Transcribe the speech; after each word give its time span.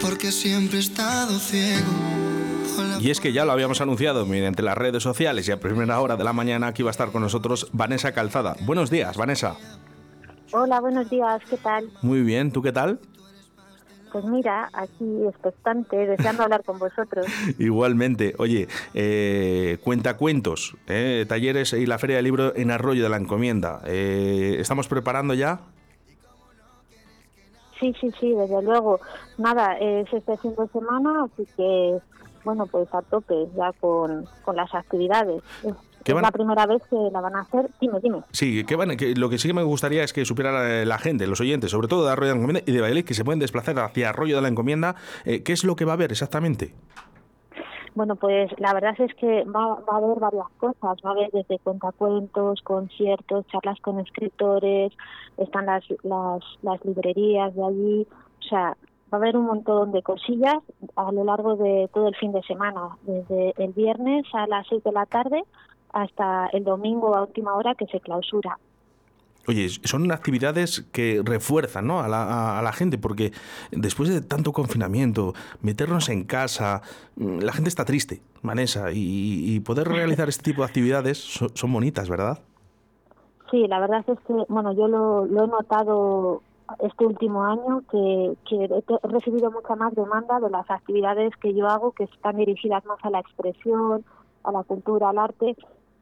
porque 0.00 0.32
siempre 0.32 0.78
he 0.78 0.80
estado 0.80 1.38
ciego. 1.38 1.90
Y 3.00 3.10
es 3.10 3.20
que 3.20 3.32
ya 3.32 3.44
lo 3.44 3.52
habíamos 3.52 3.80
anunciado 3.80 4.26
mediante 4.26 4.62
las 4.62 4.76
redes 4.76 5.02
sociales 5.02 5.48
y 5.48 5.52
a 5.52 5.60
primera 5.60 6.00
hora 6.00 6.16
de 6.16 6.24
la 6.24 6.32
mañana 6.32 6.68
aquí 6.68 6.82
va 6.82 6.90
a 6.90 6.92
estar 6.92 7.10
con 7.10 7.22
nosotros 7.22 7.68
Vanessa 7.72 8.12
Calzada. 8.12 8.56
Buenos 8.62 8.90
días, 8.90 9.16
Vanessa. 9.16 9.56
Hola, 10.52 10.80
buenos 10.80 11.08
días, 11.08 11.40
¿qué 11.48 11.56
tal? 11.56 11.90
Muy 12.02 12.22
bien, 12.22 12.52
¿tú 12.52 12.62
qué 12.62 12.72
tal? 12.72 12.98
Pues 14.12 14.24
mira, 14.24 14.68
aquí 14.72 15.24
expectante, 15.28 15.96
deseando 15.96 16.42
hablar 16.42 16.64
con 16.64 16.78
vosotros. 16.78 17.26
Igualmente. 17.58 18.34
Oye, 18.38 18.66
eh, 18.94 19.78
cuentacuentos, 19.84 20.76
eh, 20.88 21.24
talleres 21.28 21.72
y 21.72 21.86
la 21.86 21.98
Feria 21.98 22.16
del 22.16 22.24
Libro 22.24 22.54
en 22.56 22.72
Arroyo 22.72 23.04
de 23.04 23.08
la 23.08 23.18
Encomienda. 23.18 23.82
Eh, 23.86 24.56
¿Estamos 24.58 24.88
preparando 24.88 25.34
ya? 25.34 25.60
Sí, 27.80 27.94
sí, 28.00 28.10
sí, 28.20 28.32
desde 28.34 28.62
luego. 28.62 29.00
Nada, 29.38 29.76
es 29.78 30.12
este 30.12 30.36
fin 30.38 30.54
de 30.56 30.68
semana, 30.68 31.24
así 31.24 31.46
que, 31.56 31.98
bueno, 32.44 32.66
pues 32.66 32.92
a 32.94 33.02
tope 33.02 33.34
ya 33.56 33.72
con, 33.80 34.26
con 34.44 34.54
las 34.56 34.72
actividades. 34.74 35.42
Es, 35.64 35.74
¿Qué 36.04 36.12
es 36.12 36.14
van- 36.14 36.22
la 36.22 36.30
primera 36.30 36.66
vez 36.66 36.82
que 36.88 36.96
la 37.12 37.20
van 37.20 37.36
a 37.36 37.40
hacer. 37.40 37.68
Dime, 37.80 37.98
dime. 38.02 38.22
Sí, 38.32 38.64
que, 38.64 38.76
van- 38.76 38.96
que 38.96 39.14
lo 39.14 39.28
que 39.28 39.38
sí 39.38 39.48
que 39.48 39.54
me 39.54 39.62
gustaría 39.62 40.02
es 40.04 40.12
que 40.12 40.24
supiera 40.24 40.50
la, 40.52 40.84
la 40.84 40.98
gente, 40.98 41.26
los 41.26 41.40
oyentes, 41.40 41.70
sobre 41.70 41.88
todo 41.88 42.04
de 42.06 42.12
Arroyo 42.12 42.28
de 42.32 42.34
la 42.34 42.40
Encomienda 42.42 42.62
y 42.70 42.72
de 42.72 42.80
Valladolid, 42.80 43.04
que 43.04 43.14
se 43.14 43.24
pueden 43.24 43.38
desplazar 43.40 43.78
hacia 43.80 44.10
Arroyo 44.10 44.36
de 44.36 44.42
la 44.42 44.48
Encomienda. 44.48 44.94
eh, 45.24 45.42
¿Qué 45.42 45.52
es 45.52 45.64
lo 45.64 45.76
que 45.76 45.84
va 45.84 45.92
a 45.92 45.94
haber 45.94 46.10
exactamente? 46.12 46.72
Bueno, 47.94 48.14
pues 48.16 48.50
la 48.58 48.72
verdad 48.72 48.94
es 48.98 49.12
que 49.14 49.44
va, 49.44 49.74
va 49.80 49.94
a 49.94 49.96
haber 49.96 50.20
varias 50.20 50.48
cosas. 50.58 50.98
Va 51.04 51.10
a 51.10 51.12
haber 51.12 51.30
desde 51.32 51.58
cuentacuentos, 51.58 52.62
conciertos, 52.62 53.46
charlas 53.48 53.80
con 53.80 53.98
escritores, 53.98 54.92
están 55.36 55.66
las, 55.66 55.84
las, 56.02 56.84
librerías 56.84 57.54
de 57.54 57.64
allí. 57.64 58.06
O 58.38 58.42
sea, 58.42 58.76
va 59.12 59.12
a 59.12 59.16
haber 59.16 59.36
un 59.36 59.46
montón 59.46 59.92
de 59.92 60.02
cosillas 60.02 60.58
a 60.94 61.10
lo 61.10 61.24
largo 61.24 61.56
de 61.56 61.90
todo 61.92 62.08
el 62.08 62.16
fin 62.16 62.32
de 62.32 62.42
semana, 62.42 62.96
desde 63.02 63.54
el 63.58 63.72
viernes 63.72 64.24
a 64.34 64.46
las 64.46 64.66
6 64.68 64.84
de 64.84 64.92
la 64.92 65.06
tarde 65.06 65.42
hasta 65.92 66.48
el 66.52 66.62
domingo 66.62 67.16
a 67.16 67.22
última 67.22 67.54
hora 67.54 67.74
que 67.74 67.86
se 67.86 68.00
clausura. 68.00 68.58
Oye, 69.48 69.68
son 69.68 70.10
actividades 70.12 70.82
que 70.92 71.22
refuerzan 71.24 71.86
¿no? 71.86 72.00
a, 72.00 72.08
la, 72.08 72.72
gente, 72.72 72.98
porque 72.98 73.32
después 73.70 74.08
de 74.08 74.20
tanto 74.20 74.52
confinamiento, 74.52 75.32
meternos 75.62 76.08
en 76.08 76.24
casa, 76.24 76.82
mm, 77.16 77.38
la 77.40 77.52
gente 77.52 77.68
está 77.68 77.84
triste, 77.84 78.20
Vanessa, 78.42 78.90
y, 78.92 79.58
poder 79.60 79.88
realizar 79.88 80.28
este 80.28 80.42
tipo 80.42 80.62
de 80.62 80.68
actividades 80.68 81.18
so- 81.18 81.48
son 81.54 81.72
bonitas, 81.72 82.08
¿verdad? 82.08 82.38
Sí, 83.50 83.66
la 83.66 83.80
verdad 83.80 84.04
es 84.06 84.18
que, 84.20 84.34
bueno, 84.48 84.72
yo 84.72 84.86
lo, 84.86 85.24
he 85.26 85.46
notado 85.48 86.42
este 86.78 87.04
último 87.04 87.44
año 87.44 87.82
que, 87.90 88.36
he 88.50 89.08
recibido 89.08 89.50
mucha 89.50 89.74
más 89.74 89.94
demanda 89.94 90.38
de 90.38 90.50
las 90.50 90.70
actividades 90.70 91.34
que 91.36 91.54
yo 91.54 91.66
hago 91.66 91.92
que 91.92 92.04
están 92.04 92.36
dirigidas 92.36 92.84
más 92.84 92.98
a 93.02 93.10
la 93.10 93.18
expresión, 93.20 94.04
a 94.44 94.52
la 94.52 94.62
cultura, 94.62 95.08
al 95.08 95.18
arte, 95.18 95.56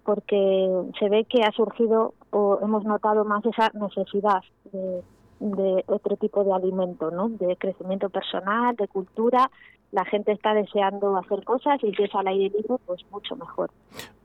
porque 0.05 0.71
se 0.99 1.09
ve 1.09 1.25
que 1.25 1.43
ha 1.43 1.53
surgido 1.53 2.15
o 2.31 2.59
hemos 2.63 2.85
notado 2.85 3.25
más 3.25 3.45
esa 3.47 3.71
necesidad 3.75 4.43
de, 4.73 5.03
de 5.41 5.85
otro 5.87 6.17
tipo 6.17 6.45
de 6.45 6.53
alimento, 6.53 7.11
¿no? 7.11 7.29
De 7.29 7.57
crecimiento 7.57 8.09
personal, 8.09 8.77
de 8.77 8.89
cultura. 8.89 9.51
La 9.91 10.05
gente 10.05 10.33
está 10.33 10.53
deseando 10.53 11.17
hacer 11.17 11.45
cosas 11.45 11.83
y 11.83 11.93
si 11.95 12.03
es 12.03 12.15
al 12.15 12.27
aire 12.27 12.55
libre, 12.55 12.75
pues 12.85 13.01
mucho 13.11 13.37
mejor. 13.37 13.71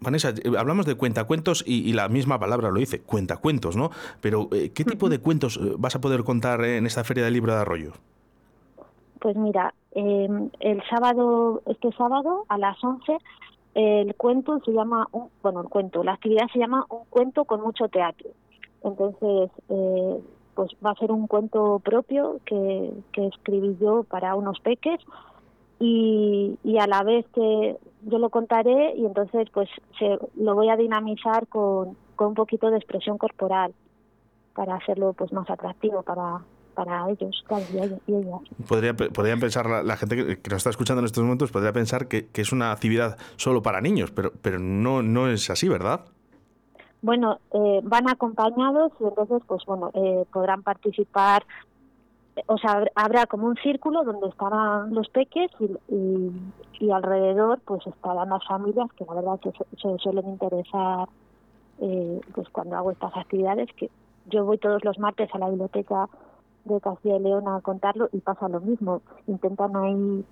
Vanessa, 0.01 0.29
eh, 0.29 0.51
hablamos 0.57 0.85
de 0.85 0.95
cuentacuentos 0.95 1.63
y, 1.65 1.89
y 1.89 1.93
la 1.93 2.09
misma 2.09 2.37
palabra 2.37 2.69
lo 2.69 2.79
dice, 2.79 3.01
cuentacuentos, 3.01 3.77
¿no? 3.77 3.89
Pero, 4.19 4.49
eh, 4.51 4.71
¿qué 4.73 4.83
tipo 4.83 5.07
de 5.07 5.19
cuentos 5.19 5.57
eh, 5.57 5.75
vas 5.77 5.95
a 5.95 6.01
poder 6.01 6.23
contar 6.25 6.63
en 6.65 6.85
esta 6.85 7.05
Feria 7.05 7.23
del 7.23 7.33
Libro 7.33 7.53
de 7.53 7.61
Arroyo? 7.61 7.93
Pues 9.19 9.37
mira, 9.37 9.73
eh, 9.95 10.27
el 10.59 10.83
sábado, 10.89 11.61
este 11.65 11.93
sábado 11.93 12.45
a 12.49 12.57
las 12.57 12.83
11, 12.83 13.17
el 13.75 14.15
cuento 14.15 14.59
se 14.65 14.71
llama, 14.71 15.07
un, 15.11 15.29
bueno, 15.41 15.61
el 15.61 15.69
cuento, 15.69 16.03
la 16.03 16.13
actividad 16.13 16.47
se 16.51 16.59
llama 16.59 16.85
Un 16.89 17.05
cuento 17.09 17.45
con 17.45 17.61
mucho 17.61 17.87
teatro. 17.87 18.29
Entonces, 18.83 19.49
eh, 19.69 20.19
pues 20.55 20.71
va 20.85 20.91
a 20.91 20.95
ser 20.95 21.11
un 21.11 21.27
cuento 21.27 21.79
propio 21.79 22.39
que, 22.45 22.93
que 23.11 23.27
escribí 23.27 23.77
yo 23.79 24.03
para 24.03 24.35
unos 24.35 24.59
peques 24.59 24.99
y, 25.79 26.57
y 26.63 26.77
a 26.77 26.87
la 26.87 27.03
vez 27.03 27.25
que 27.33 27.77
yo 28.03 28.19
lo 28.19 28.29
contaré 28.29 28.95
y 28.95 29.05
entonces 29.05 29.49
pues 29.51 29.69
se, 29.97 30.19
lo 30.35 30.53
voy 30.53 30.69
a 30.69 30.75
dinamizar 30.75 31.47
con, 31.47 31.97
con 32.15 32.29
un 32.29 32.33
poquito 32.35 32.69
de 32.69 32.77
expresión 32.77 33.17
corporal 33.17 33.73
para 34.53 34.75
hacerlo 34.75 35.13
pues 35.13 35.33
más 35.33 35.49
atractivo 35.49 36.03
para, 36.03 36.41
para 36.73 37.09
ellos 37.09 37.43
claro, 37.47 37.65
y 37.73 37.77
ellas- 37.77 37.99
y 38.07 38.13
ellas. 38.15 38.39
Podría, 38.67 38.93
podrían 38.95 39.39
pensar 39.39 39.69
la, 39.69 39.83
la 39.83 39.95
gente 39.97 40.15
que, 40.15 40.41
que 40.41 40.49
nos 40.49 40.57
está 40.57 40.69
escuchando 40.69 40.99
en 40.99 41.05
estos 41.05 41.23
momentos, 41.23 41.51
podría 41.51 41.71
pensar 41.73 42.07
que, 42.07 42.27
que 42.27 42.41
es 42.41 42.51
una 42.51 42.71
actividad 42.71 43.17
solo 43.37 43.61
para 43.61 43.81
niños, 43.81 44.11
pero, 44.11 44.31
pero 44.41 44.59
no, 44.59 45.01
no 45.01 45.27
es 45.27 45.49
así, 45.49 45.67
¿verdad? 45.69 46.01
Bueno, 47.01 47.39
eh, 47.51 47.81
van 47.83 48.09
acompañados 48.09 48.91
y 48.99 49.03
entonces, 49.03 49.41
pues 49.45 49.61
bueno, 49.67 49.91
eh, 49.93 50.25
podrán 50.31 50.63
participar, 50.63 51.43
o 52.47 52.57
sea, 52.57 52.79
hab- 52.81 52.91
habrá 52.95 53.25
como 53.25 53.47
un 53.47 53.55
círculo 53.57 54.03
donde 54.03 54.27
estarán 54.29 54.93
los 54.93 55.09
peques 55.09 55.51
y, 55.59 55.65
y, 55.93 56.31
y 56.79 56.91
alrededor 56.91 57.59
pues 57.65 57.85
estarán 57.85 58.29
las 58.29 58.45
familias 58.47 58.87
que 58.97 59.05
la 59.05 59.15
verdad 59.15 59.39
se, 59.43 59.51
se 59.51 59.97
suelen 59.99 60.27
interesar 60.29 61.07
eh, 61.79 62.21
pues 62.33 62.47
cuando 62.49 62.75
hago 62.77 62.91
estas 62.91 63.15
actividades, 63.17 63.67
que 63.75 63.89
yo 64.27 64.45
voy 64.45 64.57
todos 64.57 64.83
los 64.85 64.97
martes 64.97 65.29
a 65.33 65.37
la 65.37 65.49
biblioteca 65.49 66.07
de 66.65 66.79
Castilla 66.81 67.17
y 67.17 67.19
León 67.19 67.47
a 67.47 67.61
contarlo 67.61 68.09
y 68.13 68.19
pasa 68.19 68.47
lo 68.49 68.59
mismo, 68.61 69.01
intentan 69.27 69.75
ahí 69.75 70.25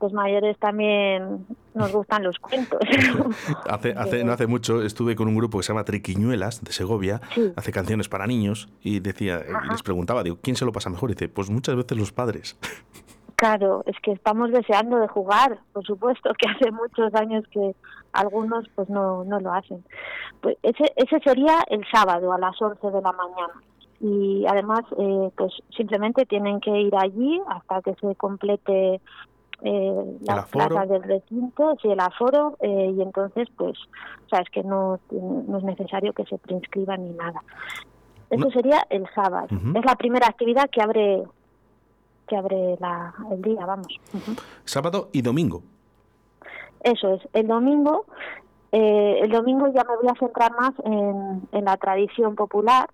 los 0.00 0.12
mayores 0.12 0.56
también 0.58 1.44
nos 1.74 1.92
gustan 1.92 2.22
los 2.22 2.38
cuentos. 2.38 2.78
Hace, 3.68 3.92
hace, 3.96 4.22
no 4.24 4.32
hace 4.32 4.46
mucho 4.46 4.82
estuve 4.82 5.16
con 5.16 5.26
un 5.28 5.34
grupo 5.34 5.58
que 5.58 5.64
se 5.64 5.72
llama 5.72 5.84
Triquiñuelas 5.84 6.62
de 6.62 6.72
Segovia, 6.72 7.20
Sí. 7.34 7.52
hace 7.56 7.72
canciones 7.72 8.08
para 8.08 8.26
niños 8.26 8.68
y 8.80 9.00
decía, 9.00 9.38
eh, 9.38 9.46
Ajá. 9.54 9.72
les 9.72 9.82
preguntaba, 9.82 10.22
digo, 10.22 10.38
¿quién 10.40 10.54
se 10.56 10.64
lo 10.64 10.70
pasa 10.72 10.88
mejor? 10.88 11.10
Y 11.10 11.14
dice, 11.14 11.28
pues 11.28 11.50
muchas 11.50 11.74
veces 11.76 11.98
los 11.98 12.12
padres. 12.12 12.56
Claro, 13.40 13.84
es 13.86 13.94
que 14.02 14.10
estamos 14.10 14.50
deseando 14.50 14.96
de 14.98 15.06
jugar, 15.06 15.60
por 15.72 15.86
supuesto, 15.86 16.28
que 16.36 16.48
hace 16.50 16.72
muchos 16.72 17.14
años 17.14 17.44
que 17.52 17.72
algunos 18.12 18.68
pues 18.74 18.88
no, 18.90 19.22
no 19.22 19.38
lo 19.38 19.52
hacen. 19.52 19.84
Pues 20.40 20.56
ese, 20.64 20.92
ese 20.96 21.20
sería 21.20 21.58
el 21.70 21.84
sábado 21.92 22.32
a 22.32 22.38
las 22.38 22.60
11 22.60 22.84
de 22.90 23.00
la 23.00 23.12
mañana. 23.12 23.52
Y 24.00 24.46
además, 24.46 24.82
eh, 24.96 25.30
pues 25.36 25.52
simplemente 25.76 26.24
tienen 26.26 26.60
que 26.60 26.70
ir 26.70 26.94
allí 26.96 27.40
hasta 27.48 27.82
que 27.82 27.94
se 27.94 28.14
complete 28.14 29.00
eh, 29.62 30.18
las 30.20 30.48
plazas 30.50 30.88
del 30.88 31.02
recinto, 31.02 31.76
sí, 31.82 31.88
el 31.88 31.98
aforo, 31.98 32.56
eh, 32.60 32.94
y 32.96 33.02
entonces, 33.02 33.48
pues, 33.56 33.76
sabes 34.30 34.48
que 34.50 34.62
no, 34.62 35.00
no 35.10 35.58
es 35.58 35.64
necesario 35.64 36.12
que 36.12 36.24
se 36.26 36.38
preinscriban 36.38 37.02
ni 37.02 37.10
nada. 37.14 37.42
Eso 38.30 38.44
No. 38.44 38.50
sería 38.52 38.86
el 38.90 39.04
sábado. 39.14 39.48
Es 39.50 39.84
la 39.84 39.96
primera 39.96 40.28
actividad 40.28 40.70
que 40.70 40.80
abre 40.82 41.24
que 42.28 42.36
abre 42.36 42.76
la, 42.78 43.14
el 43.32 43.40
día, 43.40 43.64
vamos. 43.64 43.88
Sábado 44.66 45.08
y 45.12 45.22
domingo. 45.22 45.62
Eso 46.84 47.14
es. 47.14 47.22
El 47.32 47.46
domingo, 47.48 48.04
eh, 48.70 49.20
el 49.22 49.30
domingo 49.32 49.66
ya 49.74 49.82
me 49.84 49.96
voy 49.96 50.08
a 50.08 50.18
centrar 50.18 50.52
más 50.52 50.72
en, 50.84 51.48
en 51.52 51.64
la 51.64 51.78
tradición 51.78 52.34
popular 52.34 52.90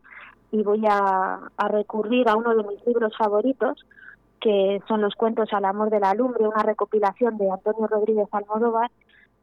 y 0.55 0.63
voy 0.63 0.85
a, 0.89 1.41
recurrir 1.69 2.29
a 2.29 2.37
uno 2.37 2.55
de 2.55 2.63
mis 2.63 2.87
libros 2.87 3.13
favoritos, 3.19 3.85
que 4.41 4.81
son 4.87 5.01
los 5.01 5.17
cuentos 5.17 5.53
al 5.53 5.65
amor 5.65 5.91
de 5.91 5.99
la 5.99 6.15
lumbre, 6.15 6.47
una 6.47 6.63
recopilación 6.63 7.37
de 7.39 7.51
Antonio 7.51 7.89
Rodríguez 7.89 8.29
Almodóvar, 8.31 8.89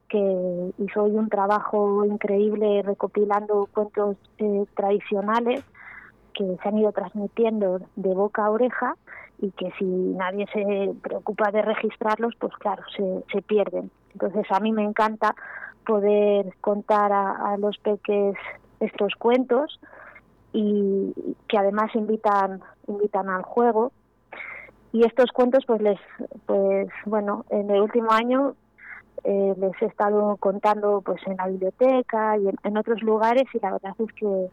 que 0.08 0.72
hizo 0.78 1.04
hoy 1.04 1.12
un 1.12 1.28
trabajo 1.28 2.06
increíble 2.06 2.82
recopilando 2.84 3.68
cuentos 3.74 4.16
eh, 4.38 4.66
tradicionales 4.74 5.66
que 6.34 6.58
se 6.64 6.70
han 6.70 6.78
ido 6.78 6.94
transmitiendo 6.94 7.80
de 7.98 8.14
boca 8.14 8.46
a 8.46 8.52
oreja 8.52 8.96
y 9.40 9.52
que 9.52 9.70
si 9.78 9.86
nadie 9.86 10.46
se 10.54 10.94
preocupa 11.02 11.52
de 11.52 11.62
registrarlos, 11.62 12.36
pues 12.40 12.54
claro, 12.56 12.84
se, 12.96 13.26
se 13.34 13.42
pierden. 13.42 13.92
Entonces 14.14 14.46
a 14.50 14.62
mí 14.62 14.72
me 14.72 14.84
encanta 14.84 15.36
poder 15.86 16.54
contar 16.62 17.12
a, 17.12 17.52
a 17.52 17.58
los 17.58 17.78
peques 17.80 18.36
estos 18.80 19.16
cuentos 19.16 19.78
y 20.54 21.14
que 21.48 21.58
además 21.58 21.94
invitan 21.96 22.62
invitan 22.88 23.30
al 23.30 23.44
juego. 23.44 23.92
Y 24.94 25.06
estos 25.06 25.32
cuentos 25.32 25.64
pues 25.66 25.82
les 25.82 26.00
pues 26.46 26.90
bueno 27.06 27.46
en 27.50 27.70
el 27.72 27.82
último 27.82 28.12
año 28.12 28.56
eh, 29.24 29.54
les 29.58 29.82
he 29.82 29.86
estado 29.86 30.36
contando 30.38 31.02
pues 31.02 31.22
en 31.28 31.38
la 31.38 31.48
biblioteca 31.48 32.38
y 32.38 32.48
en, 32.48 32.56
en 32.64 32.78
otros 32.78 33.02
lugares 33.02 33.44
y 33.54 33.60
la 33.60 33.72
verdad 33.72 33.94
es 34.00 34.12
que 34.14 34.48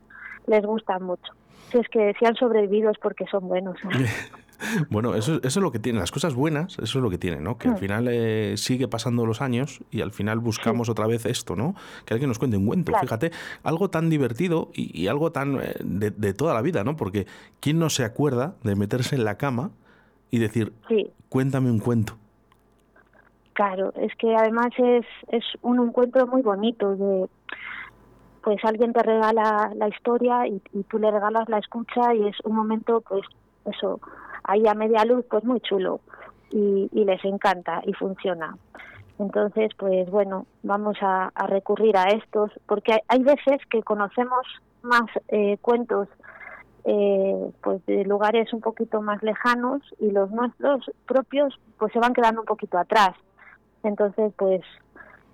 les 0.47 0.65
gustan 0.65 1.03
mucho. 1.03 1.33
Si 1.71 1.79
es 1.79 1.89
que 1.89 2.15
si 2.19 2.25
han 2.25 2.35
sobrevivido 2.35 2.91
es 2.91 2.99
porque 2.99 3.27
son 3.27 3.49
buenos 3.49 3.77
Bueno, 4.91 5.15
eso, 5.15 5.37
eso 5.37 5.47
es 5.47 5.57
lo 5.57 5.71
que 5.71 5.79
tiene, 5.79 5.99
las 6.01 6.11
cosas 6.11 6.35
buenas, 6.35 6.75
eso 6.81 6.99
es 6.99 7.03
lo 7.03 7.11
que 7.11 7.19
tiene, 7.19 7.41
¿no? 7.41 7.59
Que 7.59 7.69
al 7.69 7.75
Mm. 7.75 7.79
final 7.79 8.09
eh, 8.11 8.57
sigue 8.57 8.89
pasando 8.89 9.25
los 9.25 9.41
años 9.41 9.81
y 9.91 10.01
al 10.01 10.11
final 10.13 10.41
buscamos 10.41 10.89
otra 10.89 11.07
vez 11.07 11.27
esto, 11.27 11.55
¿no? 11.57 11.75
Que 12.05 12.15
alguien 12.15 12.29
nos 12.29 12.39
cuente 12.39 12.57
un 12.57 12.67
cuento, 12.67 12.91
Claro. 12.93 13.07
fíjate, 13.07 13.31
algo 13.63 13.89
tan 13.91 14.11
divertido 14.11 14.71
y, 14.75 15.01
y 15.01 15.07
algo 15.09 15.31
tan 15.33 15.57
eh, 15.61 15.75
de, 15.85 16.11
de 16.11 16.35
toda 16.35 16.55
la 16.55 16.63
vida, 16.63 16.83
¿no? 16.85 16.97
Porque 16.97 17.27
¿quién 17.61 17.79
no 17.79 17.89
se 17.91 18.05
acuerda 18.05 18.55
de 18.65 18.75
meterse 18.75 19.15
en 19.17 19.25
la 19.25 19.37
cama 19.37 19.71
y 20.31 20.39
decir, 20.39 20.73
Sí, 20.89 21.11
cuéntame 21.29 21.71
un 21.71 21.79
cuento. 21.79 22.17
claro, 23.53 23.93
es 23.97 24.13
que 24.17 24.35
además 24.37 24.69
es, 24.79 25.07
es 25.29 25.45
un 25.63 25.81
encuentro 25.81 26.27
muy 26.27 26.43
bonito 26.43 26.95
de 26.97 27.29
pues 28.43 28.59
alguien 28.65 28.93
te 28.93 29.03
regala 29.03 29.73
la 29.75 29.89
historia 29.89 30.47
y, 30.47 30.63
y 30.73 30.85
tú 30.85 30.99
le 30.99 31.11
regalas 31.11 31.49
la 31.49 31.59
escucha 31.59 32.15
y 32.15 32.29
es 32.29 32.37
un 32.45 32.55
momento 32.57 33.03
pues 33.07 33.23
eso 33.65 34.01
ahí 34.49 34.67
a 34.67 34.75
media 34.75 35.05
luz 35.05 35.25
pues 35.31 35.45
muy 35.45 35.61
chulo. 35.61 36.01
Y, 36.51 36.89
y 36.93 37.05
les 37.05 37.23
encanta 37.25 37.83
y 37.85 37.93
funciona. 37.93 38.57
Entonces 39.19 39.71
pues 39.77 40.11
bueno 40.11 40.47
vamos 40.63 40.97
a, 41.03 41.31
a 41.35 41.47
recurrir 41.47 41.97
a 41.97 42.05
estos 42.05 42.51
porque 42.67 42.95
hay, 42.95 43.01
hay 43.09 43.23
veces 43.23 43.61
que 43.71 43.83
conocemos 43.83 44.47
más 44.83 45.03
eh, 45.29 45.59
cuentos 45.61 46.09
eh, 46.85 47.51
pues 47.63 47.85
de 47.87 48.05
lugares 48.05 48.53
un 48.55 48.61
poquito 48.61 49.03
más 49.03 49.23
lejanos 49.23 49.83
y 49.99 50.11
los 50.11 50.31
nuestros 50.31 50.91
propios 51.07 51.53
pues 51.79 51.93
se 51.93 51.99
van 51.99 52.15
quedando 52.15 52.41
un 52.41 52.47
poquito 52.47 52.79
atrás. 52.79 53.11
Entonces 53.83 54.33
pues 54.37 54.63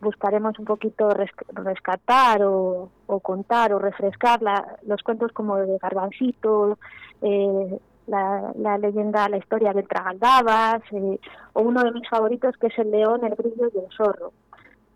buscaremos 0.01 0.59
un 0.59 0.65
poquito 0.65 1.11
res- 1.11 1.31
rescatar 1.53 2.43
o, 2.43 2.89
o 3.07 3.21
contar 3.21 3.73
o 3.73 3.79
refrescar 3.79 4.43
la- 4.43 4.77
los 4.85 5.01
cuentos 5.03 5.31
como 5.33 5.57
de 5.59 5.79
Garbancito, 5.79 6.77
eh, 7.23 7.79
la, 8.07 8.53
la 8.57 8.79
leyenda, 8.79 9.29
la 9.29 9.39
historia 9.39 9.73
del 9.73 9.87
Tragaldabas, 9.89 10.83
eh, 10.93 11.19
o 11.55 11.63
uno 11.63 11.83
de 11.83 11.93
mis 11.93 12.09
favoritos 12.09 12.55
que 12.61 12.67
es 12.69 12.79
el 12.79 12.91
león, 12.91 13.25
el 13.25 13.35
grillo 13.35 13.71
y 13.75 13.79
el 13.79 13.87
zorro, 13.97 14.33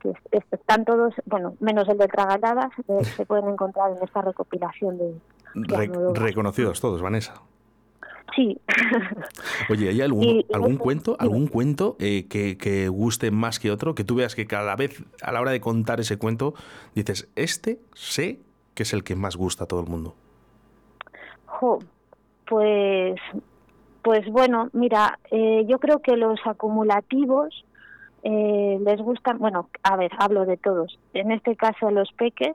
que 0.00 0.10
es- 0.10 0.16
es- 0.32 0.44
están 0.52 0.84
todos, 0.84 1.14
bueno, 1.26 1.54
menos 1.60 1.88
el 1.88 1.98
del 1.98 2.10
Tragaldabas, 2.10 2.70
eh, 2.88 3.04
se 3.04 3.24
pueden 3.26 3.48
encontrar 3.48 3.90
en 3.96 4.02
esta 4.02 4.20
recopilación 4.22 4.98
de... 4.98 5.14
de 5.54 5.76
Re- 5.76 5.84
Almodóvar. 5.86 6.22
reconocidos 6.22 6.80
todos, 6.80 7.00
Vanessa. 7.02 7.34
Sí, 8.36 8.60
Oye, 9.70 9.88
¿hay 9.88 10.02
algún, 10.02 10.22
Y- 10.24 10.46
algún 10.52 10.72
eso- 10.74 10.82
cuento, 10.82 11.16
algún 11.18 11.48
cuento 11.48 11.96
eh, 11.98 12.26
que, 12.28 12.58
que 12.58 12.88
guste 12.88 13.30
más 13.30 13.58
que 13.58 13.70
otro? 13.70 13.94
Que 13.94 14.04
tú 14.04 14.16
veas 14.16 14.34
que 14.34 14.46
cada 14.46 14.76
vez 14.76 15.02
a 15.22 15.32
la 15.32 15.40
hora 15.40 15.50
de 15.50 15.60
contar 15.60 15.98
ese 15.98 16.18
cuento 16.18 16.52
dices, 16.94 17.28
este 17.36 17.80
sé 17.94 18.38
que 18.74 18.82
es 18.82 18.92
el 18.92 19.02
que 19.02 19.16
más 19.16 19.34
gusta 19.36 19.64
a 19.64 19.66
todo 19.66 19.80
el 19.80 19.88
mundo. 19.88 20.14
Jo, 21.46 21.78
pues, 22.48 23.20
pues 24.02 24.26
bueno, 24.30 24.70
mira, 24.72 25.18
eh, 25.30 25.64
yo 25.66 25.78
creo 25.78 26.00
que 26.00 26.16
los 26.16 26.40
acumulativos 26.44 27.64
eh, 28.22 28.78
les 28.80 29.00
gustan, 29.00 29.38
bueno, 29.38 29.68
a 29.82 29.96
ver, 29.96 30.10
hablo 30.18 30.46
de 30.46 30.56
todos. 30.56 30.98
En 31.12 31.30
este 31.30 31.56
caso, 31.56 31.90
los 31.90 32.10
peques 32.12 32.54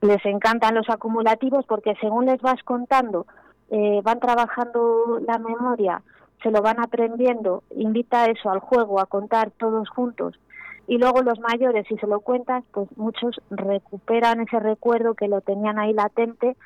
les 0.00 0.24
encantan 0.24 0.74
los 0.74 0.88
acumulativos 0.88 1.66
porque 1.66 1.94
según 2.00 2.26
les 2.26 2.40
vas 2.40 2.62
contando, 2.62 3.26
eh, 3.70 4.00
van 4.02 4.20
trabajando 4.20 5.20
la 5.26 5.38
memoria, 5.38 6.02
se 6.42 6.50
lo 6.50 6.62
van 6.62 6.80
aprendiendo, 6.80 7.64
invita 7.76 8.22
a 8.22 8.26
eso 8.26 8.50
al 8.50 8.60
juego, 8.60 9.00
a 9.00 9.06
contar 9.06 9.50
todos 9.50 9.88
juntos. 9.90 10.38
Y 10.86 10.96
luego 10.96 11.20
los 11.20 11.38
mayores, 11.40 11.86
si 11.86 11.98
se 11.98 12.06
lo 12.06 12.20
cuentas, 12.20 12.64
pues 12.72 12.88
muchos 12.96 13.42
recuperan 13.50 14.40
ese 14.40 14.58
recuerdo 14.58 15.14
que 15.14 15.28
lo 15.28 15.42
tenían 15.42 15.78
ahí 15.78 15.92
latente 15.92 16.56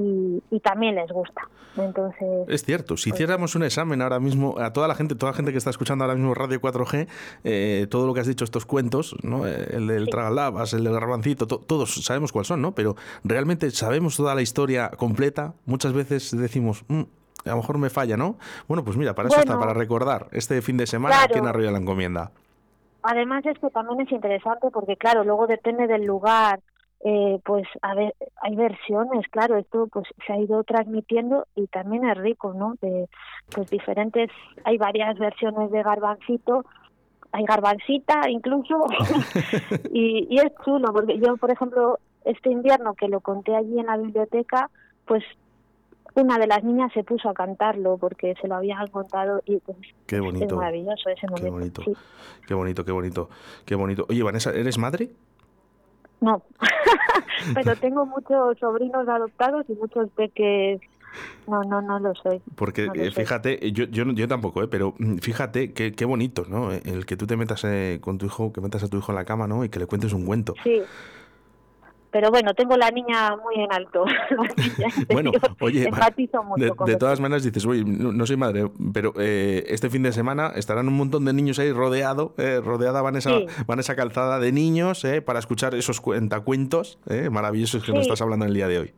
y, 0.00 0.42
y 0.56 0.60
también 0.60 0.94
les 0.94 1.10
gusta. 1.10 1.42
Entonces, 1.76 2.48
Es 2.48 2.64
cierto, 2.64 2.96
si 2.96 3.10
Pues- 3.10 3.18
hiciéramos 3.20 3.54
un 3.54 3.62
examen 3.62 4.02
ahora 4.02 4.18
mismo 4.18 4.56
a 4.58 4.72
toda 4.72 4.88
la 4.88 4.94
gente, 4.96 5.14
toda 5.14 5.32
la 5.32 5.36
gente 5.36 5.52
que 5.52 5.58
está 5.58 5.70
escuchando 5.70 6.04
ahora 6.04 6.16
mismo 6.16 6.34
Radio 6.34 6.60
4G, 6.60 7.06
eh, 7.44 7.86
todo 7.90 8.06
lo 8.06 8.14
que 8.14 8.20
has 8.20 8.26
dicho, 8.26 8.44
estos 8.44 8.66
cuentos, 8.66 9.14
¿no? 9.22 9.46
Eh, 9.46 9.68
el 9.72 9.86
del 9.86 10.04
Sí. 10.06 10.10
Tragalabas, 10.10 10.72
el 10.72 10.82
del 10.84 10.92
Garbancito, 10.94 11.46
to- 11.46 11.58
todos 11.60 11.94
sabemos 12.04 12.32
cuáles 12.32 12.48
son, 12.48 12.60
¿no? 12.60 12.74
Pero 12.74 12.96
realmente 13.22 13.70
sabemos 13.70 14.16
toda 14.16 14.34
la 14.34 14.42
historia 14.42 14.90
completa. 14.90 15.54
Muchas 15.66 15.92
veces 15.92 16.36
decimos, 16.36 16.84
"Mm, 16.88 17.02
a 17.46 17.50
lo 17.50 17.56
mejor 17.58 17.78
me 17.78 17.88
falla, 17.88 18.16
¿no? 18.16 18.36
Bueno, 18.66 18.84
pues 18.84 18.96
mira, 18.96 19.14
para 19.14 19.28
eso 19.28 19.38
está, 19.38 19.58
para 19.58 19.72
recordar 19.72 20.26
este 20.32 20.60
fin 20.62 20.76
de 20.76 20.86
semana 20.88 21.14
Claro. 21.14 21.30
aquí 21.30 21.38
en 21.38 21.46
Arroyo 21.46 21.66
de 21.66 21.72
la 21.72 21.78
Encomienda. 21.78 22.32
Además 23.02 23.46
es 23.46 23.58
que 23.58 23.70
también 23.70 24.00
es 24.02 24.12
interesante 24.12 24.68
porque 24.72 24.96
claro, 24.96 25.24
luego 25.24 25.46
depende 25.46 25.86
del 25.86 26.04
lugar, 26.04 26.60
eh, 27.02 27.40
pues 27.44 27.66
a 27.82 27.94
ver, 27.94 28.14
hay 28.42 28.54
versiones, 28.56 29.26
claro, 29.30 29.56
esto 29.56 29.86
pues 29.90 30.06
se 30.26 30.32
ha 30.32 30.38
ido 30.38 30.62
transmitiendo 30.64 31.46
y 31.54 31.66
también 31.68 32.04
es 32.08 32.16
rico, 32.18 32.52
¿no? 32.52 32.74
De 32.82 33.08
pues 33.54 33.70
diferentes, 33.70 34.30
hay 34.64 34.76
varias 34.76 35.18
versiones 35.18 35.70
de 35.70 35.82
Garbancito, 35.82 36.64
hay 37.32 37.44
Garbancita 37.44 38.28
incluso 38.28 38.84
y, 39.92 40.26
y 40.28 40.38
es 40.38 40.52
chulo 40.64 40.92
porque 40.92 41.18
yo, 41.18 41.36
por 41.36 41.50
ejemplo, 41.50 41.98
este 42.24 42.50
invierno 42.50 42.94
que 42.94 43.08
lo 43.08 43.20
conté 43.20 43.56
allí 43.56 43.78
en 43.78 43.86
la 43.86 43.96
biblioteca, 43.96 44.68
pues 45.06 45.24
una 46.16 46.38
de 46.38 46.46
las 46.48 46.62
niñas 46.64 46.92
se 46.92 47.04
puso 47.04 47.28
a 47.30 47.34
cantarlo 47.34 47.96
porque 47.96 48.34
se 48.40 48.48
lo 48.48 48.56
habían 48.56 48.86
contado 48.88 49.40
y 49.46 49.58
pues 49.58 49.78
Qué 50.06 50.16
es 50.16 50.22
bonito. 50.22 50.56
maravilloso 50.56 51.08
ese 51.08 51.26
Qué 51.34 51.50
momento. 51.50 51.52
bonito. 51.52 51.82
sí. 51.84 51.92
Qué 52.46 52.54
bonito, 52.54 52.84
qué 52.84 52.92
bonito, 52.92 53.28
qué 53.64 53.74
bonito. 53.74 54.06
Oye, 54.10 54.22
Vanessa, 54.22 54.50
¿eres 54.50 54.76
madre? 54.76 55.10
No, 56.20 56.42
pero 57.54 57.76
tengo 57.76 58.04
muchos 58.06 58.58
sobrinos 58.58 59.08
adoptados 59.08 59.64
y 59.68 59.72
muchos 59.74 60.10
peques. 60.10 60.80
No, 61.48 61.62
no, 61.64 61.82
no 61.82 61.98
lo 61.98 62.14
soy. 62.14 62.40
Porque 62.54 62.86
No 62.86 62.94
lo 62.94 63.02
eh, 63.02 63.10
fíjate, 63.10 63.66
eh, 63.66 63.72
yo, 63.72 63.84
yo, 63.86 64.04
no- 64.04 64.12
yo 64.12 64.28
tampoco, 64.28 64.62
¿eh? 64.62 64.68
pero 64.68 64.94
mm, 64.98 65.16
fíjate 65.16 65.72
qué, 65.72 65.90
qué 65.92 66.04
bonito, 66.04 66.44
¿no? 66.48 66.72
Eh, 66.72 66.82
El 66.84 67.04
que 67.06 67.16
tú 67.16 67.26
te 67.26 67.36
metas 67.36 67.64
eh, 67.64 67.98
con 68.00 68.18
tu 68.18 68.26
hijo, 68.26 68.52
que 68.52 68.60
metas 68.60 68.84
a 68.84 68.88
tu 68.88 68.98
hijo 68.98 69.10
en 69.10 69.16
la 69.16 69.24
cama, 69.24 69.48
¿no? 69.48 69.64
Y 69.64 69.68
que 69.70 69.80
le 69.80 69.86
cuentes 69.86 70.12
un 70.12 70.24
cuento. 70.24 70.54
Sí. 70.62 70.80
Pero 72.10 72.30
bueno, 72.30 72.54
tengo 72.54 72.76
la 72.76 72.90
niña 72.90 73.36
muy 73.36 73.62
en 73.62 73.72
alto. 73.72 74.04
Bueno, 75.12 75.32
oye, 75.60 75.88
mucho 75.90 76.84
de, 76.86 76.96
todas 76.96 77.20
maneras 77.20 77.42
dices, 77.42 77.64
oye, 77.66 77.84
no, 77.84 78.12
no 78.12 78.26
soy 78.26 78.36
madre, 78.36 78.70
pero 78.92 79.12
eh, 79.18 79.64
este 79.68 79.90
fin 79.90 80.02
de 80.02 80.12
semana 80.12 80.52
estarán 80.56 80.88
un 80.88 80.96
montón 80.96 81.24
de 81.24 81.32
niños 81.32 81.58
ahí 81.58 81.72
rodeado, 81.72 82.34
eh, 82.38 82.60
rodeada 82.64 83.02
Vanessa, 83.02 83.30
Sí. 83.30 83.46
Vanessa 83.66 83.96
Calzada 83.96 84.38
de 84.38 84.52
niños, 84.52 85.04
eh, 85.04 85.22
para 85.22 85.38
escuchar 85.38 85.74
esos 85.74 86.00
cuentacuentos 86.00 86.98
eh, 87.08 87.30
maravillosos 87.30 87.84
que 87.84 87.92
nos 87.92 88.02
estás 88.02 88.22
hablando 88.22 88.46
el 88.46 88.54
día 88.54 88.68
de 88.68 88.78
hoy. 88.78 88.94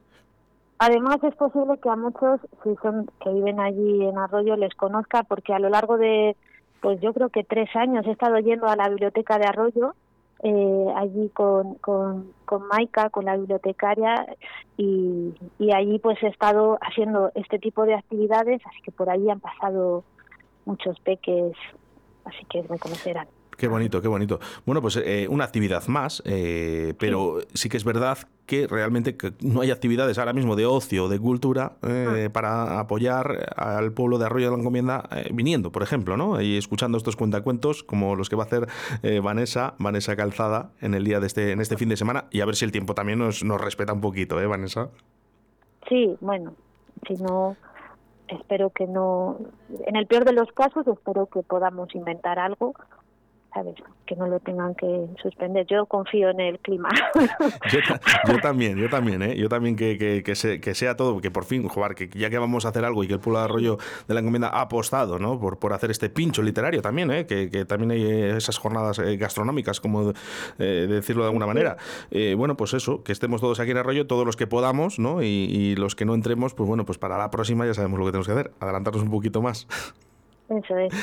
Además 0.78 1.18
es 1.22 1.34
posible 1.36 1.78
que 1.82 1.88
a 1.88 1.96
muchos, 1.96 2.40
si 2.64 2.74
son 2.82 3.10
que 3.22 3.30
viven 3.30 3.60
allí 3.60 4.04
en 4.04 4.18
Arroyo, 4.18 4.56
les 4.56 4.74
conozca, 4.74 5.22
porque 5.22 5.52
a 5.52 5.58
lo 5.58 5.68
largo 5.68 5.96
de, 5.96 6.36
pues 6.80 7.00
yo 7.00 7.12
creo 7.12 7.28
que 7.28 7.44
tres 7.44 7.68
años 7.76 8.04
he 8.06 8.10
estado 8.10 8.38
yendo 8.38 8.66
a 8.66 8.76
la 8.76 8.88
biblioteca 8.88 9.38
de 9.38 9.46
Arroyo, 9.46 9.94
eh, 10.42 10.86
allí 10.96 11.28
con, 11.30 11.74
con, 11.76 12.32
con 12.44 12.66
Maika, 12.66 13.10
con 13.10 13.24
la 13.24 13.36
bibliotecaria, 13.36 14.26
y, 14.76 15.34
y 15.58 15.72
allí 15.72 15.98
pues 15.98 16.22
he 16.22 16.28
estado 16.28 16.78
haciendo 16.80 17.30
este 17.34 17.58
tipo 17.58 17.84
de 17.84 17.94
actividades, 17.94 18.60
así 18.66 18.80
que 18.82 18.92
por 18.92 19.08
allí 19.08 19.30
han 19.30 19.40
pasado 19.40 20.04
muchos 20.64 20.98
peques, 21.00 21.52
así 22.24 22.44
que 22.46 22.62
me 22.68 22.78
conocerán. 22.78 23.28
Qué 23.62 23.68
bonito, 23.68 24.02
qué 24.02 24.08
bonito. 24.08 24.40
Bueno, 24.66 24.82
pues 24.82 24.96
eh, 24.96 25.28
una 25.30 25.44
actividad 25.44 25.86
más, 25.86 26.20
eh, 26.26 26.94
pero 26.98 27.38
sí. 27.54 27.68
que 27.68 27.76
es 27.76 27.84
verdad 27.84 28.18
que 28.44 28.66
realmente 28.66 29.16
no 29.40 29.60
hay 29.60 29.70
actividades 29.70 30.18
ahora 30.18 30.32
mismo 30.32 30.56
de 30.56 30.66
ocio, 30.66 31.08
de 31.08 31.20
cultura, 31.20 31.74
eh, 31.84 32.28
para 32.32 32.80
apoyar 32.80 33.54
al 33.54 33.92
pueblo 33.92 34.18
de 34.18 34.26
Arroyo 34.26 34.46
de 34.46 34.56
la 34.56 34.58
Encomienda 34.58 35.08
eh, 35.12 35.30
viniendo, 35.32 35.70
por 35.70 35.84
ejemplo, 35.84 36.16
¿no? 36.16 36.40
Y 36.40 36.56
escuchando 36.56 36.98
estos 36.98 37.14
cuentacuentos 37.14 37.84
como 37.84 38.16
los 38.16 38.28
que 38.28 38.34
va 38.34 38.42
a 38.42 38.46
hacer 38.46 38.66
Vanessa, 39.22 39.74
Vanessa 39.78 40.16
Calzada, 40.16 40.72
en 40.80 40.94
el 40.94 41.04
día 41.04 41.20
de 41.20 41.28
este, 41.28 41.52
en 41.52 41.60
este 41.60 41.76
fin 41.76 41.88
de 41.88 41.96
semana, 41.96 42.24
y 42.32 42.40
a 42.40 42.46
ver 42.46 42.56
si 42.56 42.64
el 42.64 42.72
tiempo 42.72 42.96
también 42.96 43.20
nos, 43.20 43.44
nos 43.44 43.60
respeta 43.60 43.92
un 43.92 44.00
poquito, 44.00 44.40
¿eh, 44.40 44.46
Vanessa? 44.48 44.88
Sí, 45.88 46.16
bueno, 46.20 46.54
si 47.06 47.14
no, 47.14 47.56
espero 48.26 48.70
que 48.70 48.88
no, 48.88 49.38
en 49.86 49.94
el 49.94 50.08
peor 50.08 50.24
de 50.24 50.32
los 50.32 50.50
casos, 50.50 50.84
espero 50.88 51.26
que 51.26 51.42
podamos 51.44 51.94
inventar 51.94 52.40
algo, 52.40 52.74
¿sabes? 53.54 53.74
Que 54.06 54.16
no 54.16 54.26
lo 54.26 54.40
tengan 54.40 54.74
que 54.74 55.06
suspender. 55.22 55.66
Yo 55.66 55.86
confío 55.86 56.30
en 56.30 56.40
el 56.40 56.58
clima. 56.60 56.88
Yo, 57.72 57.78
ta- 57.86 58.00
yo 58.26 58.38
también, 58.42 58.76
yo 58.76 58.88
también, 58.88 59.22
¿eh? 59.22 59.36
Yo 59.36 59.48
también 59.48 59.76
que, 59.76 59.96
que, 59.98 60.22
que, 60.22 60.34
se- 60.34 60.60
que 60.60 60.74
sea 60.74 60.96
todo, 60.96 61.20
que 61.20 61.30
por 61.30 61.44
fin, 61.44 61.66
jugar, 61.68 61.94
que 61.94 62.08
ya 62.08 62.30
que 62.30 62.38
vamos 62.38 62.64
a 62.64 62.70
hacer 62.70 62.84
algo 62.84 63.04
y 63.04 63.08
que 63.08 63.14
el 63.14 63.20
pueblo 63.20 63.38
de 63.38 63.44
Arroyo 63.44 63.78
de 64.08 64.14
la 64.14 64.20
Encomienda 64.20 64.48
ha 64.48 64.62
apostado, 64.62 65.18
¿no? 65.18 65.38
Por, 65.38 65.58
por 65.58 65.72
hacer 65.72 65.90
este 65.90 66.10
pincho 66.10 66.42
literario 66.42 66.82
también, 66.82 67.10
¿eh? 67.10 67.26
Que, 67.26 67.50
que 67.50 67.64
también 67.64 67.90
hay 67.92 68.02
eh, 68.02 68.36
esas 68.36 68.58
jornadas 68.58 68.98
eh, 68.98 69.16
gastronómicas, 69.16 69.80
como 69.80 70.12
eh, 70.58 70.86
decirlo 70.88 71.22
de 71.22 71.28
alguna 71.28 71.46
manera. 71.46 71.76
Eh, 72.10 72.34
bueno, 72.36 72.56
pues 72.56 72.74
eso, 72.74 73.02
que 73.04 73.12
estemos 73.12 73.40
todos 73.40 73.60
aquí 73.60 73.70
en 73.70 73.76
Arroyo, 73.78 74.06
todos 74.06 74.26
los 74.26 74.36
que 74.36 74.46
podamos, 74.46 74.98
¿no? 74.98 75.22
Y, 75.22 75.26
y 75.26 75.76
los 75.76 75.94
que 75.94 76.04
no 76.04 76.14
entremos, 76.14 76.54
pues 76.54 76.68
bueno, 76.68 76.84
pues 76.84 76.98
para 76.98 77.16
la 77.18 77.30
próxima 77.30 77.66
ya 77.66 77.74
sabemos 77.74 77.98
lo 77.98 78.06
que 78.06 78.12
tenemos 78.12 78.26
que 78.26 78.32
hacer, 78.32 78.52
adelantarnos 78.60 79.02
un 79.02 79.10
poquito 79.10 79.40
más. 79.42 79.66
Eso 80.58 80.76
es. 80.76 80.92
Sí, 80.92 80.98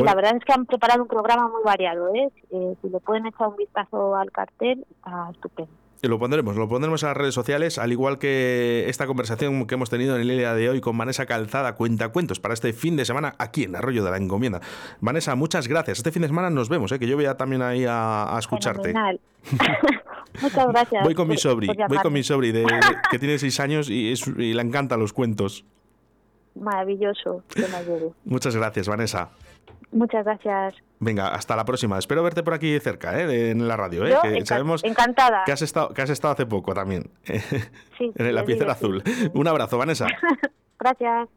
Bueno. 0.00 0.04
la 0.06 0.14
verdad 0.14 0.36
es 0.36 0.44
que 0.44 0.52
han 0.52 0.66
preparado 0.66 1.02
un 1.02 1.08
programa 1.08 1.48
muy 1.48 1.62
variado, 1.64 2.12
¿eh? 2.14 2.28
Eh, 2.50 2.74
si 2.82 2.88
le 2.88 3.00
pueden 3.00 3.26
echar 3.26 3.48
un 3.48 3.56
vistazo 3.56 4.16
al 4.16 4.30
cartel, 4.32 4.84
estupendo. 5.32 5.70
Y 6.02 6.08
lo 6.08 6.18
pondremos, 6.18 6.54
lo 6.56 6.68
pondremos 6.68 7.02
en 7.02 7.08
las 7.08 7.16
redes 7.16 7.34
sociales, 7.34 7.78
al 7.78 7.90
igual 7.90 8.18
que 8.18 8.84
esta 8.90 9.06
conversación 9.06 9.66
que 9.66 9.74
hemos 9.76 9.88
tenido 9.88 10.16
en 10.16 10.20
el 10.22 10.28
día 10.36 10.52
de 10.52 10.68
hoy 10.68 10.82
con 10.82 10.98
Vanessa 10.98 11.24
Calzada, 11.24 11.76
cuenta 11.76 12.10
cuentos 12.10 12.40
para 12.40 12.52
este 12.52 12.74
fin 12.74 12.94
de 12.96 13.06
semana 13.06 13.34
aquí 13.38 13.62
en 13.62 13.74
Arroyo 13.74 14.04
de 14.04 14.10
la 14.10 14.18
Encomienda. 14.18 14.60
Vanessa, 15.00 15.34
muchas 15.34 15.66
gracias. 15.66 15.96
Este 15.98 16.12
fin 16.12 16.20
de 16.20 16.28
semana 16.28 16.50
nos 16.50 16.68
vemos, 16.68 16.92
¿eh? 16.92 16.98
que 16.98 17.06
yo 17.06 17.16
voy 17.16 17.24
a 17.24 17.38
también 17.38 17.62
ahí 17.62 17.86
a, 17.86 18.36
a 18.36 18.38
escucharte. 18.38 18.92
Muchas 20.42 20.66
gracias. 20.66 21.04
Voy 21.04 21.14
con 21.14 21.28
mi 21.28 21.36
sobri, 21.38 21.68
voy 21.88 21.98
con 21.98 22.12
mi 22.12 22.22
sobri 22.22 22.50
de, 22.52 22.66
que 23.10 23.18
tiene 23.18 23.38
seis 23.38 23.58
años 23.60 23.88
y, 23.88 24.12
es- 24.12 24.26
y 24.26 24.52
le 24.52 24.60
encantan 24.62 24.98
los 25.00 25.12
cuentos. 25.12 25.64
Maravilloso 26.54 27.42
que 27.48 27.66
me 27.68 27.76
ayude. 27.76 28.12
Muchas 28.24 28.56
gracias, 28.56 28.88
Vanessa. 28.88 29.30
Muchas 29.92 30.24
gracias. 30.24 30.74
Venga, 30.98 31.28
hasta 31.28 31.54
la 31.54 31.64
próxima. 31.64 31.98
Espero 31.98 32.22
verte 32.22 32.42
por 32.42 32.54
aquí 32.54 32.78
cerca, 32.80 33.20
¿eh? 33.20 33.50
en 33.50 33.68
la 33.68 33.76
radio. 33.76 34.04
¿eh? 34.06 34.10
Yo, 34.10 34.22
que 34.22 34.44
sabemos 34.44 34.82
encantada. 34.82 35.44
que 35.44 35.52
has 35.52 35.62
estado, 35.62 35.90
que 35.90 36.02
has 36.02 36.10
estado 36.10 36.34
hace 36.34 36.46
poco 36.46 36.74
también. 36.74 37.10
Sí, 37.96 38.10
en 38.16 38.46
digo, 38.46 38.64
sí. 38.64 38.68
azul. 38.68 39.02
Un 39.34 39.46
abrazo, 39.46 39.78
Vanessa. 39.78 40.08
Gracias. 40.80 41.28